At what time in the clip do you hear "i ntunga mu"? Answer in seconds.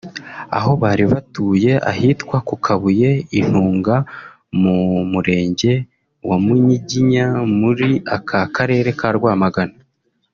3.39-4.77